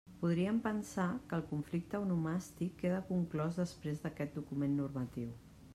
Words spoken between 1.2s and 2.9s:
que el conflicte onomàstic